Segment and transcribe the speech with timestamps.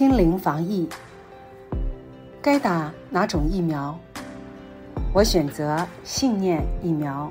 [0.00, 0.88] 心灵防疫，
[2.40, 3.94] 该打哪种疫苗？
[5.12, 7.30] 我选择信念疫苗。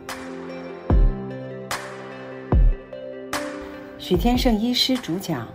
[3.98, 5.48] 许天胜医师主讲，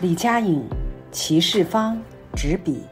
[0.00, 0.68] 李佳颖、
[1.12, 1.96] 齐世芳
[2.34, 2.82] 执笔。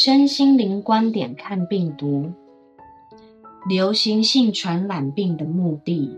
[0.00, 2.30] 身心灵观点看病毒，
[3.68, 6.16] 流行性传染病的目的。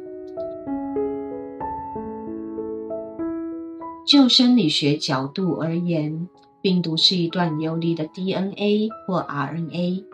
[4.06, 6.28] 就生理学角度而言，
[6.61, 10.05] 病毒是一段游离的 DNA 或 RNA，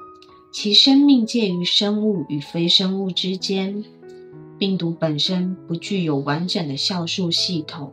[0.52, 3.82] 其生命介于生物与非生物之间。
[4.60, 7.92] 病毒本身不具有完整的酵素系统，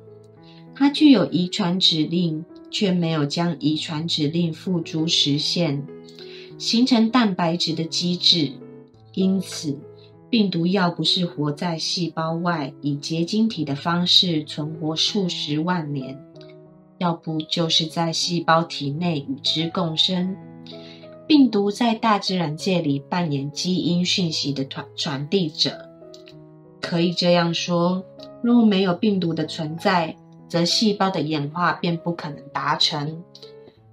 [0.76, 2.46] 它具有遗传指令。
[2.74, 5.86] 却没有将遗传指令付诸实现，
[6.58, 8.52] 形成蛋白质的机制。
[9.14, 9.78] 因此，
[10.30, 16.20] 病毒要不是活在细胞外，以结晶体的方式存活数十万年，
[16.98, 20.36] 要不就是在细胞体内与之共生。
[21.28, 25.90] 病毒在大自然界里扮演基因讯息的传传递者。
[26.82, 28.04] 可以这样说，
[28.42, 30.18] 若没有病毒的存在，
[30.54, 33.24] 则细胞的演化便不可能达成。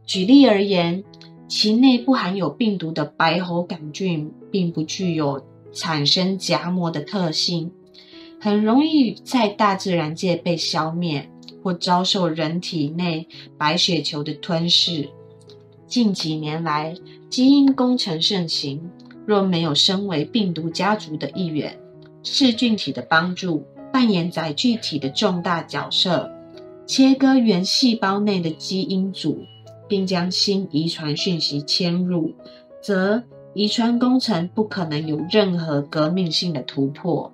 [0.04, 1.02] 举例而言，
[1.48, 7.72] 其内不含有病毒的白喉杆菌，并不具有产生荚膜的特性，
[8.38, 11.30] 很容易在大自然界被消灭，
[11.62, 15.08] 或遭受人体内白血球的吞噬。
[15.86, 16.94] 近几年来，
[17.30, 18.82] 基因工程盛行，
[19.24, 21.74] 若没有身为病毒家族的一员，
[22.22, 26.30] 噬菌体的帮助，扮演载具体的重大角色。
[26.90, 29.44] 切割原细胞内的基因组，
[29.88, 32.34] 并将新遗传讯息迁入，
[32.82, 33.22] 则
[33.54, 37.32] 遗传工程不可能有任何革命性的突破。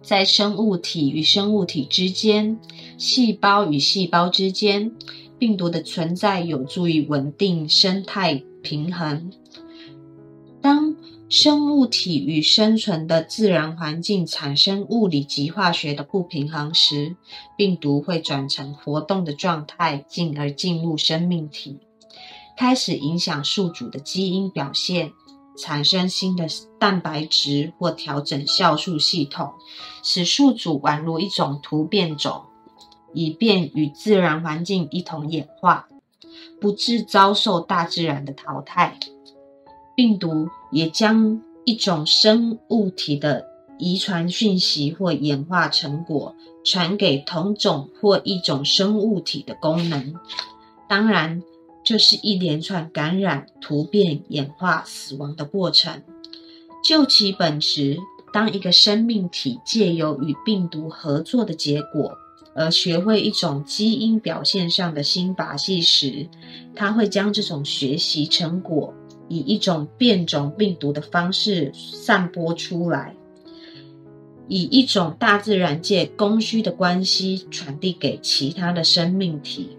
[0.00, 2.58] 在生物体与生物体之间、
[2.96, 4.92] 细胞与细胞之间，
[5.38, 9.30] 病毒的存在有助于稳定生态平衡。
[11.30, 17.16] 生物体与生存的自然环境产生物理及化学的不平衡时，
[17.56, 21.80] 病毒会转成活动的状态，进而进入生命体，
[22.56, 25.12] 开始影响宿主的基因表现，
[25.56, 26.46] 产生新的
[26.78, 29.54] 蛋白质或调整酵素系统，
[30.02, 32.42] 使宿主宛如一种突变种，
[33.14, 35.88] 以便与自然环境一同演化，
[36.60, 39.00] 不致遭受大自然的淘汰。
[39.94, 43.46] 病毒也将一种生物体的
[43.78, 46.34] 遗传讯息或演化成果
[46.64, 50.14] 传给同种或一种生物体的功能。
[50.88, 51.42] 当然，
[51.84, 56.02] 这是一连串感染、突变、演化、死亡的过程。
[56.84, 57.98] 就其本质，
[58.32, 62.16] 当一个生命体借由与病毒合作的结果
[62.54, 66.28] 而学会一种基因表现上的新把戏时，
[66.74, 68.92] 它会将这种学习成果。
[69.28, 73.14] 以一种变种病毒的方式散播出来，
[74.48, 79.78] 以一种大自然界供需的关系传递给其他的生命体。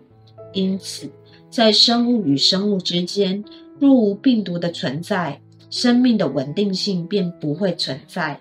[0.54, 1.10] 因此，
[1.50, 3.44] 在生物与生物之间，
[3.80, 8.40] 若无病毒的存在，生命的稳定性便不会存在。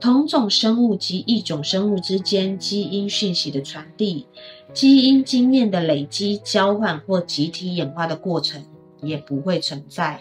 [0.00, 4.24] 同种生物及异种生物之间基因讯息的传递、
[4.72, 8.62] 基因经验的累积、交换或集体演化的过程。
[9.02, 10.20] 也不会存在。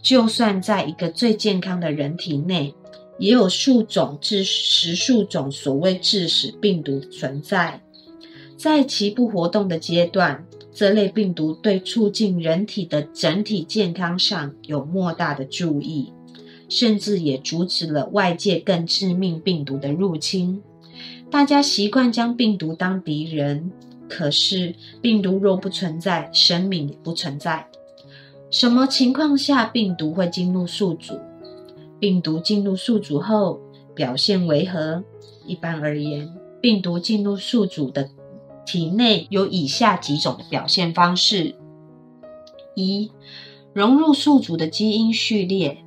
[0.00, 2.74] 就算在一个最健康的人体内，
[3.18, 7.80] 也有数种至十数种所谓致死病毒存在。
[8.56, 16.12] 在其不活动的阶段，这类病毒对促进人体的整体健康上有莫大的注意，
[16.68, 20.62] 甚至也阻止了外界更致命病毒的入侵。
[21.30, 23.70] 大家习惯将病毒当敌人。
[24.14, 27.66] 可是，病毒若不存在，生命也不存在。
[28.50, 31.18] 什么情况下病毒会进入宿主？
[31.98, 33.58] 病毒进入宿主后
[33.94, 35.02] 表现为何？
[35.46, 36.30] 一般而言，
[36.60, 38.06] 病毒进入宿主的
[38.66, 41.54] 体内有以下几种表现方式：
[42.74, 43.10] 一、
[43.72, 45.78] 融入宿主的基因序列，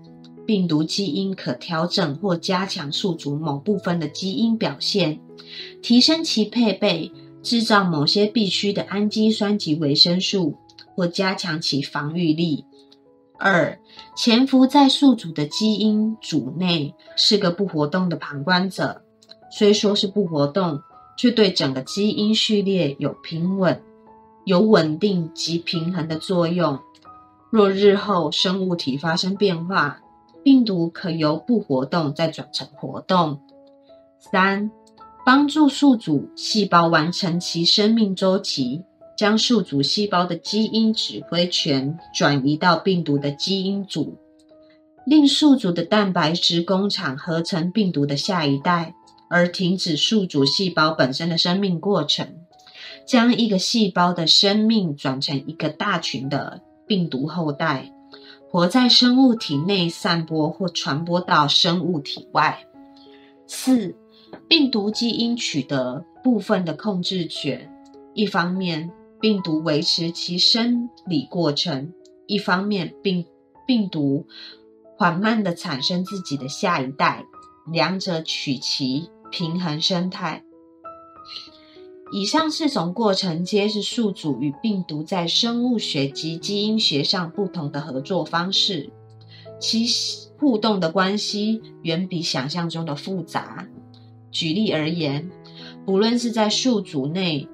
[0.47, 5.19] 病毒基因可调整或加强宿主某部分的基因表现，
[5.83, 7.11] 提升其配备。
[7.45, 10.55] 制造某些必需的氨基酸及维生素，
[10.95, 12.65] 或加强其防御力。
[13.37, 13.77] 二、
[14.17, 19.03] 潜伏在宿主的基因组内，是个不活动的旁观者，
[19.51, 20.81] 虽说是不活动，
[21.15, 23.79] 却对整个基因序列有平稳、
[24.45, 26.79] 有稳定及平衡的作用。
[27.51, 29.99] 若日后生物体发生变化，
[30.43, 33.39] 病毒可由不活动再转成活动。
[34.17, 34.71] 三、
[35.25, 38.83] 帮助宿主细胞完成其生命周期。
[39.17, 44.17] 将宿主细胞的基因指挥权转移到病毒的基因组，
[45.05, 48.93] 令宿主的蛋白质工厂合成病毒的下一代，
[49.29, 52.27] 而停止宿主细胞本身的生命过程，
[53.07, 57.89] 将一个细胞的生命转成一个大群的病毒后代，
[58.51, 62.65] 活在生物体内散播或传播到生物体外。
[63.47, 63.95] 四、
[64.47, 67.71] 病毒基因取得部分的控制权，
[68.13, 68.91] 一方面。
[69.21, 71.91] 病毒维持其生理过程，
[72.27, 73.25] 一方面病
[73.65, 74.27] 病毒
[74.97, 77.25] 缓慢的产生自己的下一代，
[77.71, 80.43] 两者取其平衡生态。
[82.11, 88.91] 以上四种过程皆是宿主与病毒在生物学及基因学上不同的合作方式，
[89.59, 89.87] 其
[90.37, 93.65] 互动的关系远比想象中的复杂。
[94.35, 95.31] 举例而言，
[95.85, 97.47] 不论是在宿主内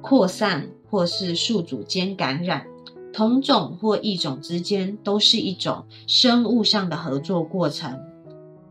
[0.00, 0.70] 扩散。
[0.90, 2.68] 或是宿主间感染，
[3.12, 7.98] 同种或异种之间都是一种生物上的合作过程，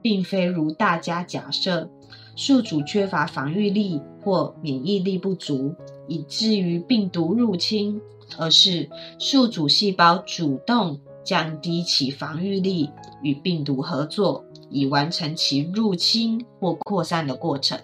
[0.01, 1.89] 并非如大家假设，
[2.37, 5.75] 宿主缺乏防御力或免疫力不足，
[6.07, 7.99] 以至于病毒入侵，
[8.37, 8.89] 而是
[9.19, 12.89] 宿主细胞主动降低其防御力，
[13.21, 17.79] 与病毒合作，以完成其入侵或扩散的过程。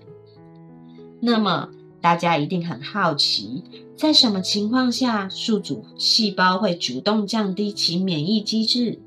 [1.22, 1.70] 那么，
[2.02, 3.64] 大家一定很好奇。
[3.96, 9.00] 在什么情况下，宿主细胞会主动降低其免疫机制，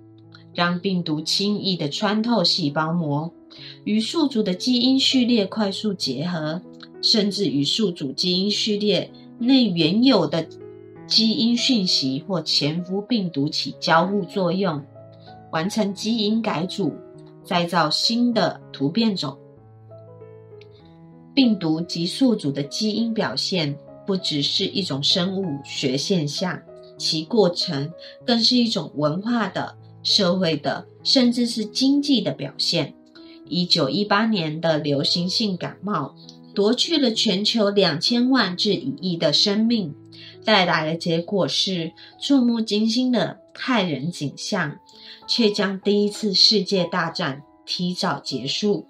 [0.55, 3.33] 让病毒轻易的穿透细胞膜，
[3.85, 6.61] 与宿主的基因序列快速结合，
[7.01, 10.47] 甚至与宿主基因序列内原有的
[11.07, 14.85] 基因讯息或潜伏病毒起交互作用，
[15.51, 16.93] 完成基因改组，
[17.45, 19.37] 再造新的突变种。
[21.35, 23.79] 病毒及宿主的基因表现。
[24.05, 26.61] 不只是一种生物学现象，
[26.99, 27.93] 其过程
[28.27, 32.95] 更是一种文化的、社会的，甚至是经济的表现。
[33.47, 36.17] 一九一八年的流行性感冒
[36.53, 39.95] 夺去了全球两千万至一亿的生命，
[40.45, 44.79] 带来的结果是触目惊心的骇人景象，
[45.27, 48.87] 却将第一次世界大战提早结束。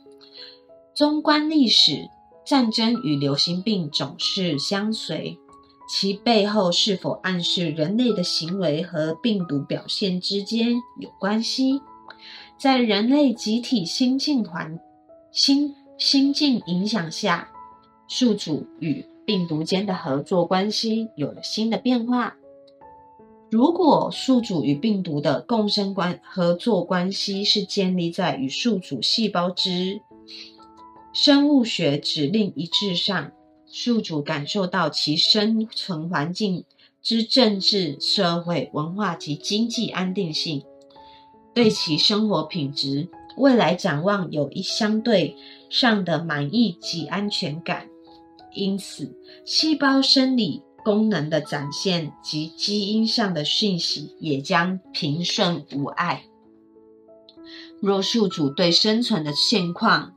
[0.94, 2.08] 纵观历史。
[2.44, 5.38] 战争与流行病总是相随，
[5.88, 11.80] 其背后是否暗示人类的行为和病毒表现之间有关系？
[12.58, 14.76] 在人类集体心境环
[15.30, 17.48] 心心境影响下，
[18.08, 22.36] 宿主与病毒间的合作关系有了新的变化。
[23.50, 30.00] 如果宿主与病毒的共生关合作关系是建立在与宿主细胞之
[31.12, 33.30] 生物学指令一致上，
[33.66, 36.64] 宿主感受到其生存环境
[37.02, 40.62] 之政治、社会、文化及经济安定性，
[41.52, 45.36] 对其生活品质、未来展望有一相对
[45.68, 47.91] 上的满意及安全感。
[48.54, 56.24] 因此，细胞生理功能的展现及基因上的讯息也将平顺无碍。
[57.80, 60.12] 若宿主对生存的现况，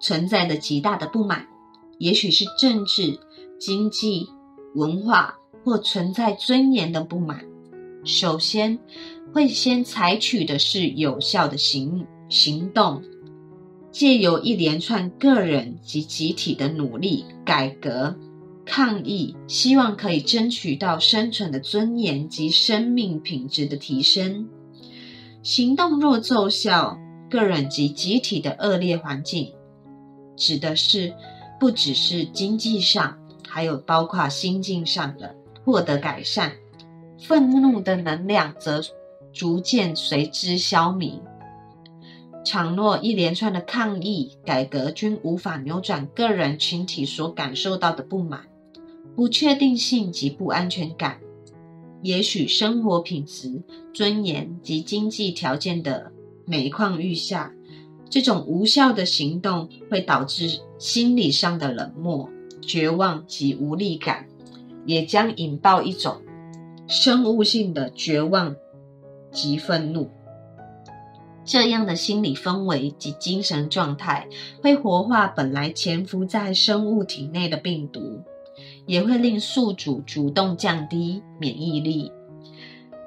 [0.00, 1.46] 存在着极大的不满，
[1.98, 3.18] 也许是政治、
[3.58, 4.28] 经济、
[4.74, 7.44] 文化或存在尊严的不满。
[8.04, 8.78] 首先，
[9.34, 13.02] 会先采取的是有效的行行动，
[13.90, 18.16] 借由一连串个人及集体的努力、改革、
[18.64, 24.48] 抗议，希望可以争取到生存的尊严及生命品质的提升。
[25.42, 29.52] 行动若奏效，个人及集体的恶劣环境。
[30.36, 31.12] 指的是
[31.58, 33.18] 不只是经济上，
[33.48, 36.52] 还有包括心境上的获得改善。
[37.18, 38.80] 愤怒的能量则
[39.32, 41.20] 逐渐随之消弭。
[42.44, 48.48] 倘若一连串的抗议、改革均无法扭转个人群体所感受到的不满、
[49.14, 51.20] 不确定性及不安全感，
[52.02, 56.10] 也许生活品质、尊严及经济条件的
[56.44, 57.52] 每况愈下。
[58.08, 62.28] 这种无效的行动会导致心理上的冷漠、
[62.60, 64.26] 绝望及无力感，
[64.84, 66.20] 也将引爆一种
[66.88, 68.56] 生物性的绝望
[69.30, 70.10] 及愤怒。
[71.50, 74.28] 这样的心理氛围及精神状态，
[74.62, 78.22] 会活化本来潜伏在生物体内的病毒，
[78.86, 82.12] 也会令宿主主动降低免疫力。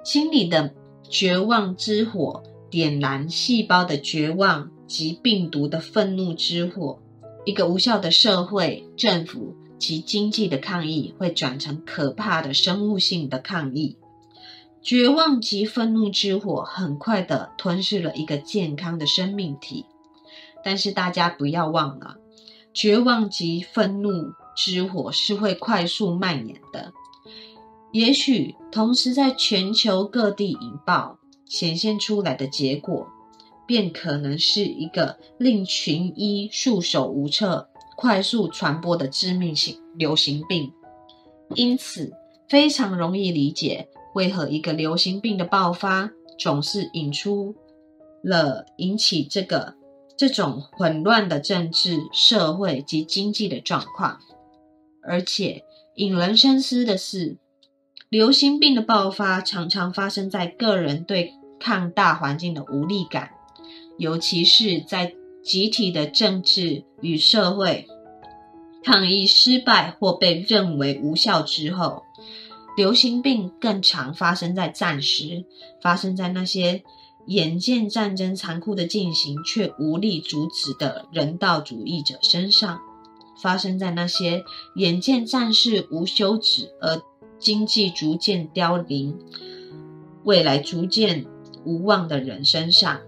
[0.04, 0.74] 心理的
[1.08, 7.00] 绝望之火，点燃细胞的绝望及病毒的愤怒之火。
[7.46, 13.96] 一个无效的社会、政府及经济的抗议，会转成可怕的生物性的抗议。
[14.84, 19.86] 绝望及愤怒之火很快的吞噬了一个健康的生命体，
[20.63, 22.18] 但是大家不要忘了，
[22.74, 26.92] 绝望及愤怒之火是会快速蔓延的。
[27.94, 33.08] 也许同时在全球各地引爆，显现出来的结果，
[33.66, 40.74] 便可能是一个令群医束手无策、快速传播的致命性流行病。
[41.56, 42.12] 因此，
[42.50, 43.88] 非常容易理解。
[44.13, 47.55] 为何一个流行病的爆发总是引出
[48.24, 49.75] 了引起这个
[50.15, 54.20] 这种混乱的政治、社会及经济的状况？
[55.01, 55.63] 而且
[55.96, 57.38] 引人深思的是，
[58.10, 63.32] 流行病的爆发常常发生在个人对抗大环境的无力感，
[63.98, 67.88] 尤其是在集体的政治与社会
[68.84, 72.03] 抗议失败或被认为无效之后。
[72.75, 75.46] 流行病更常发生在战时，
[75.82, 76.84] 发生在那些
[77.27, 82.82] 眼见战争残酷的进行却无力阻止的人道主义者身上，
[83.39, 84.44] 发生在那些
[84.75, 87.00] 眼见战事无休止而
[87.38, 89.20] 经济逐渐凋零、
[90.24, 91.25] 未来逐渐
[91.63, 93.01] 无望的人身上，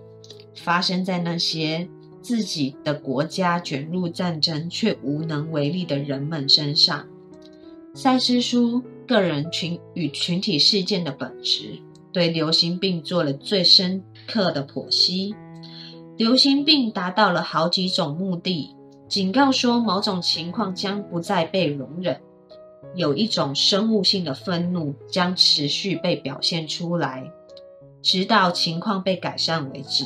[0.56, 1.90] 发生在那些
[2.22, 7.08] 自己的国家卷入战争却无能为力的人们身上。
[7.96, 8.84] 赛斯书。
[9.06, 11.80] 个人群与群体事件的本质，
[12.12, 15.34] 对流行病做了最深刻的剖析。
[16.18, 18.76] 流行病达到了好几种目的：
[19.08, 22.16] 警告说某种情况将不再被容忍；
[22.96, 27.30] 有一种生物性的愤怒将持续被表现出来，
[28.02, 30.06] 直到情况被改善为止。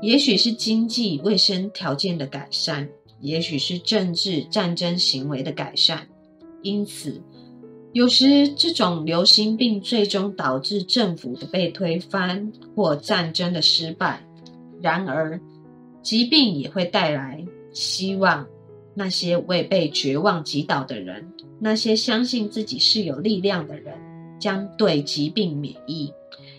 [0.00, 2.88] 也许是经济卫生条件的改善，
[3.20, 6.08] 也许是政治战争行为的改善。
[6.62, 7.22] 因此。
[7.92, 14.24] 有时，这种流行病最终导致政府的被推翻或战争的失败。
[14.80, 15.40] 然而，
[16.02, 18.46] 疾病也会带来希望。
[18.92, 23.96] 那些未被绝望击倒的人，那些相信自己是有力量的人，
[24.38, 26.12] 将对疾病免疫，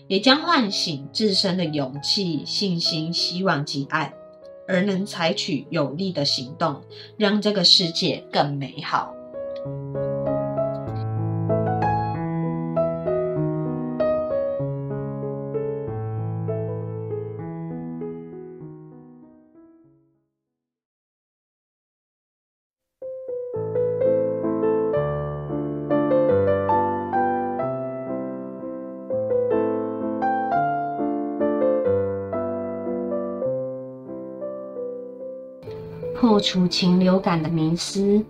[0.08, 4.12] 也将唤醒自身的勇气、信心、希望及爱，
[4.66, 6.80] 而能采取有力的行动，
[7.18, 9.14] 让这个世界更美好。
[36.42, 38.22] 除禽流感的迷思。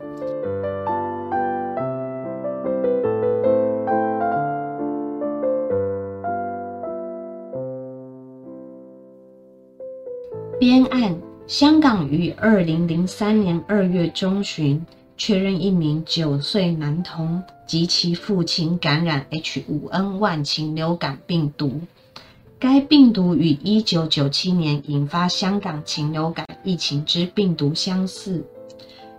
[10.61, 14.85] 编案：香港于二零零三年二月中旬
[15.16, 21.81] 确认一名九岁男童及其父亲感染 H5N1 禽流感病毒。
[22.62, 28.40] 该病毒与1997年引发香港禽流感疫情之病毒相似。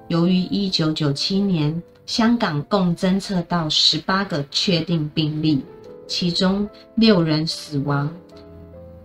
[0.08, 5.62] 由于1997年香港共侦测到18个确定病例，
[6.08, 8.10] 其中六人死亡，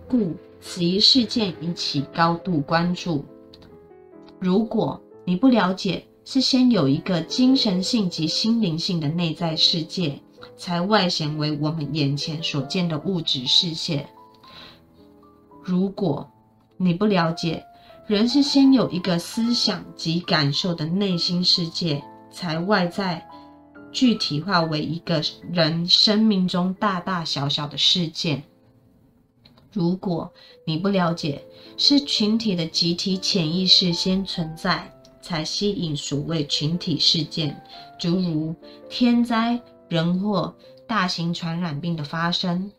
[0.07, 3.25] 故此一事件引起高度关注。
[4.39, 10.17] 如果你不了解，是先有一个精神性及心灵性的内在世界，
[10.55, 14.07] 才外显为我们眼前所见的物质世界。
[15.69, 16.27] 如果
[16.77, 17.63] 你不了解，
[18.07, 23.23] 人是先有一个思想及感受的内心世界，才外在
[23.91, 25.21] 具体化为一个
[25.51, 28.41] 人生命中大大小小的事件。
[29.71, 30.33] 如果
[30.65, 31.45] 你不了解，
[31.77, 37.61] 是群体的集体潜意识先存在，才吸引所谓群体事件，
[37.99, 38.55] 诸如
[38.89, 40.55] 天灾、人祸、
[40.87, 42.71] 大型传染病的发生。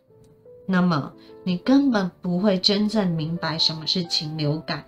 [0.70, 1.12] 那么，
[1.42, 4.84] 你根本不会真正明白什么是禽流感，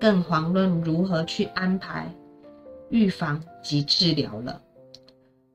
[0.00, 2.10] 更遑论如何去安排
[2.88, 4.62] 预防及治疗了。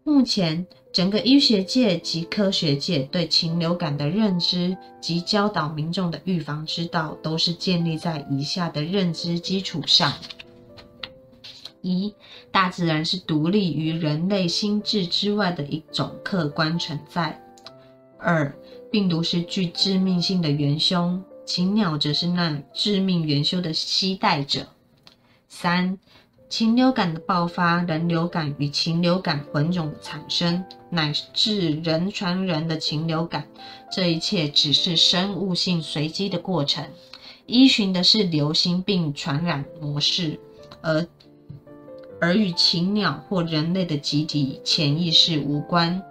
[0.04, 10.14] 目前，整个医学界及科学界对禽流感的认知及教导民众的预防之道，都是建立在以下的认知基础上：
[11.82, 12.14] 一、
[12.52, 17.42] 大自然是独立于人类心智之外的一种客观存在；
[18.20, 18.54] 二、
[18.92, 24.62] 病毒是具致命性的元凶，禽鸟则是那致命元凶的携带者；
[25.50, 25.98] 三、
[26.48, 33.46] 禽流感的爆发，人流感与禽流感混种产生，乃至人传人的禽流感，
[33.92, 36.86] 这一切只是生物性随机的过程，
[37.46, 40.40] 依循的是流行病传染模式，
[40.82, 41.06] 而
[42.22, 46.02] 而与禽鸟或人类的集体潜意识无关。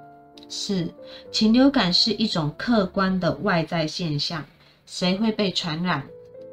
[0.55, 0.89] 四，
[1.33, 4.45] 禽流感是一种客观的外在现象，
[4.87, 6.07] 谁会被传染，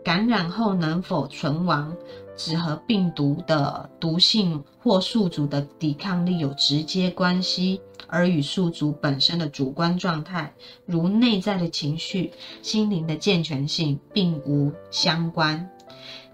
[0.04, 1.96] 感染后能否存亡？
[2.36, 10.52] 只和病毒的毒性或宿主的抵抗力有直接关系，而与宿主本身的主观状态，
[10.88, 12.32] 如内在的情绪、
[12.64, 15.70] 心灵的健全性，并无相关。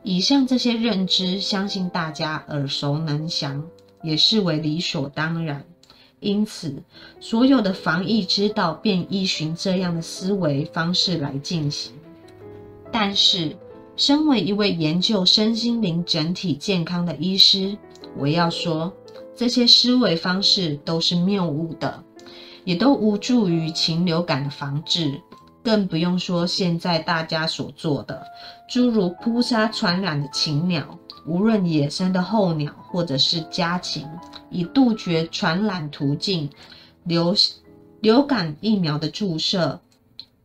[0.03, 3.61] 以上这些认知，相信大家耳熟能详，
[4.01, 5.65] 也视为理所当然。
[6.19, 6.73] 因此，
[7.19, 11.93] 所有的防疫之道便依循这样的思维方式来进行。
[12.91, 13.55] 但是，
[13.95, 17.77] 身为一位研究身心灵整体健康的医师，
[18.15, 18.91] 我要说，
[19.35, 22.03] 这些思维方式都是谬误的，
[22.63, 25.21] 也都无助于禽流感的防治。
[25.63, 28.23] 更不用说现在大家所做的，
[28.69, 30.97] 诸如扑杀传染的禽鸟，
[31.27, 34.07] 无论野生的候鸟或者是家禽，
[34.49, 36.49] 以杜绝传染途径；
[37.03, 37.35] 流
[37.99, 39.79] 流感疫苗的注射。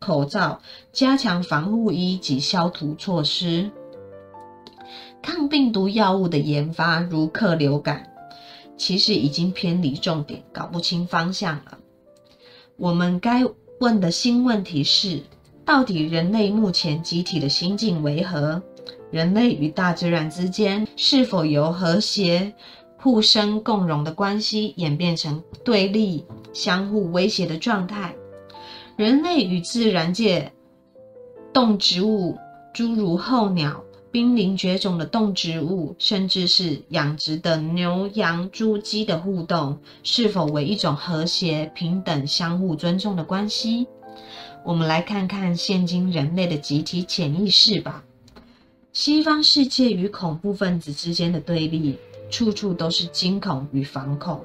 [0.01, 0.61] 口罩、
[0.93, 3.71] 加强防护衣及消毒措施，
[5.23, 8.13] 抗病毒药物的研发，如克流感，
[8.77, 11.79] 其实已经偏离重点，搞不清方向了。
[12.77, 13.45] 我们该
[13.79, 15.23] 问的新问题是：
[15.65, 18.61] 到底人类目前集体的心境为何？
[19.13, 22.55] 人类与大自然之间是否由和谐、
[22.97, 28.15] 互生共荣的关系，演变成对立、相互威胁的状态？
[28.97, 30.51] 人类与自然界
[31.53, 32.39] 动植物，
[32.73, 43.87] 诸如候鸟、濒临绝种的动植物，甚至是养殖的牛、羊、猪、鸡的互动，是否为一种和谐、平等、相互尊重的关系？
[44.65, 48.03] 我们来看看现今人类的集体潜意识吧。
[48.93, 51.97] 西方世界与恐怖分子之间的对立，
[52.31, 54.39] 处处都是惊恐与反恐。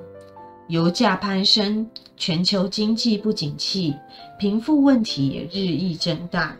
[0.69, 3.93] 油价攀升，全球经济不景气，
[4.39, 6.57] 贫富问题也日益增大，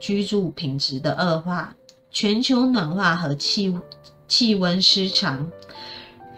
[0.00, 1.72] 居住品质的恶化，
[2.10, 3.72] 全球暖化和气
[4.26, 5.48] 气温失常，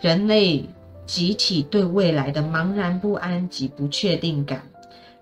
[0.02, 0.62] 人类
[1.06, 4.70] 集体对未来的茫然不安及不确定感，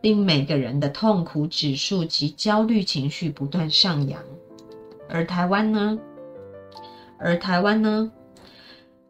[0.00, 4.20] 令每个人的痛苦指数及焦虑情绪不断上扬。
[5.08, 5.98] 而台湾呢？
[7.18, 8.12] 而台湾呢？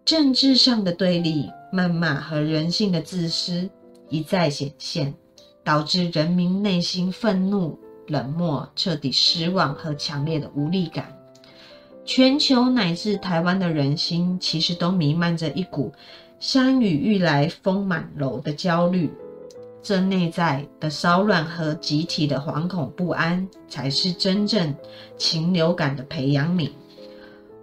[0.04, 1.50] 政治上的对立。
[1.70, 3.68] 谩骂和人性的自私
[4.08, 5.12] 一再显现，
[5.62, 11.14] 导致人民内心愤怒、冷漠、彻底失望和强烈的无力感。
[12.06, 15.92] 全球乃至台湾的人心，其实都弥漫着一股
[16.40, 19.12] “山雨欲来风满楼”的焦虑。
[19.88, 24.74] 这内在的骚乱和集体的惶恐不安，才是真正
[25.16, 26.70] 禽流感的培养皿。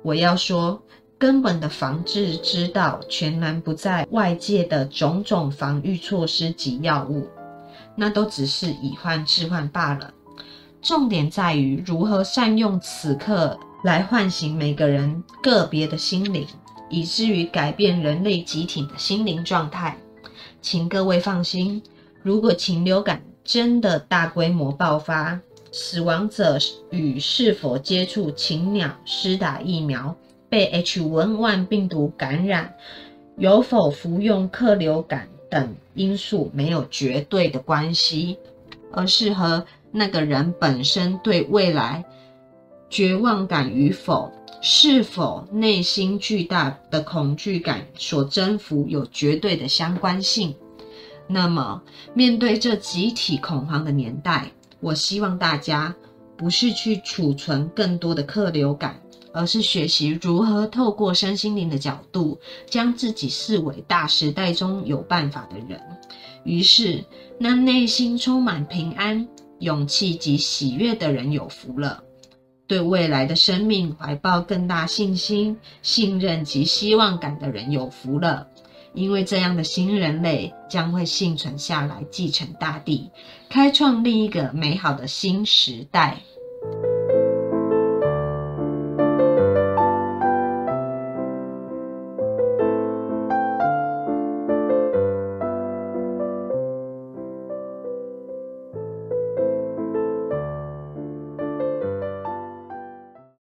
[0.02, 0.82] 我要说。
[1.18, 7.26] 根本的防治之道，全然不在外界的种种防御措施及药物，
[7.96, 10.14] 那都只是以患治患罢了。
[10.82, 16.46] 重点在于如何善用此刻来唤醒每个人个别的心灵，
[16.90, 19.98] 以至于改变人类集体的心灵状态。
[20.62, 21.82] 请各位放心，
[22.26, 25.40] 如果禽流感真的大规模爆发，
[25.72, 26.58] 死亡者
[26.90, 30.16] 与是否接触禽鸟、施打疫苗。
[30.50, 32.74] 被 H1N1 病毒感染，
[33.38, 38.38] 有否服用克流感等因素没有绝对的关系，
[38.92, 42.04] 而是和那个人本身对未来
[42.90, 50.56] 绝望感与否，是否内心巨大的恐惧感所征服有绝对的相关性。
[51.28, 51.82] 那么，
[52.14, 55.96] 面对这集体恐慌的年代，我希望大家
[56.38, 59.00] 不是去储存更多的客流感。
[59.38, 65.78] 而是学习如何透过身心灵的角度，将自己视为大时代中有办法的人。
[66.46, 67.04] 于是，
[67.38, 69.28] 那内心充满平安、
[69.60, 72.02] 勇气及喜悦的人有福了；
[72.66, 78.48] 对未来的生命怀抱更大信心、信任及希望感的人有福了；
[78.96, 83.12] 因为这样的新人类将会幸存下来，继承大地，
[83.50, 86.18] 开创另一个美好的新时代。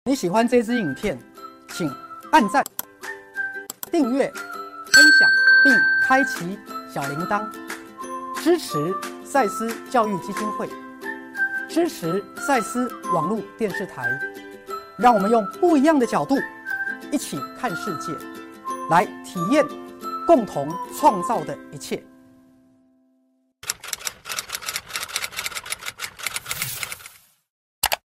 [0.04, 1.18] 你喜欢这支影片，
[1.68, 1.90] 请
[2.32, 2.64] 按赞、
[3.90, 4.32] 订阅、
[5.66, 6.56] 并开启
[6.88, 7.44] 小铃铛，
[8.36, 10.70] 支持赛斯教育基金会，
[11.68, 14.08] 支持赛斯网络电视台，
[14.96, 16.36] 让我们用不一样的角度
[17.10, 18.12] 一起看世界，
[18.90, 19.66] 来体验
[20.24, 22.00] 共同创造的一切。